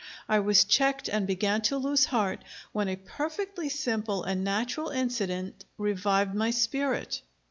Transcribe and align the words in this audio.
I 0.27 0.39
was 0.39 0.63
checked, 0.63 1.09
and 1.09 1.27
began 1.27 1.61
to 1.61 1.77
lose 1.77 2.05
heart, 2.05 2.43
when 2.71 2.87
a 2.87 2.95
perfectly 2.95 3.69
simple 3.69 4.23
and 4.23 4.43
natural 4.43 4.89
incident 4.89 5.63
revived 5.77 6.33
my 6.33 6.49
spirit.... 6.49 7.21